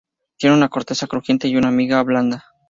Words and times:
Tiene 0.35 0.55
una 0.55 0.67
corteza 0.67 1.05
crujiente 1.05 1.47
y 1.47 1.55
una 1.57 1.69
miga 1.69 2.01
blanda. 2.01 2.43